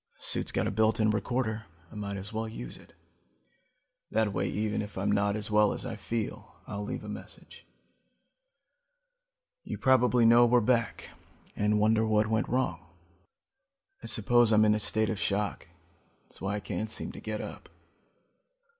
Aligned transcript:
This 0.17 0.25
suit's 0.25 0.51
got 0.51 0.65
a 0.65 0.71
built 0.71 0.99
in 0.99 1.11
recorder, 1.11 1.67
I 1.91 1.95
might 1.95 2.15
as 2.17 2.33
well 2.33 2.47
use 2.47 2.75
it. 2.75 2.93
That 4.09 4.33
way 4.33 4.49
even 4.49 4.81
if 4.81 4.97
I'm 4.97 5.11
not 5.11 5.35
as 5.35 5.51
well 5.51 5.73
as 5.73 5.85
I 5.85 5.95
feel, 5.95 6.55
I'll 6.65 6.83
leave 6.83 7.03
a 7.03 7.07
message. 7.07 7.67
You 9.63 9.77
probably 9.77 10.25
know 10.25 10.47
we're 10.47 10.59
back 10.59 11.11
and 11.55 11.79
wonder 11.79 12.03
what 12.03 12.25
went 12.25 12.49
wrong. 12.49 12.83
"I 14.01 14.07
suppose 14.07 14.51
I'm 14.51 14.65
in 14.65 14.73
a 14.73 14.79
state 14.79 15.11
of 15.11 15.19
shock. 15.19 15.67
That's 16.23 16.41
why 16.41 16.55
I 16.55 16.61
can't 16.61 16.89
seem 16.89 17.11
to 17.11 17.19
get 17.21 17.39
up. 17.39 17.69